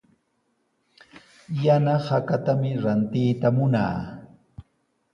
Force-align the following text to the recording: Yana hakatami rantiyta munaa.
Yana 1.63 1.93
hakatami 2.07 2.71
rantiyta 2.83 3.47
munaa. 3.55 3.95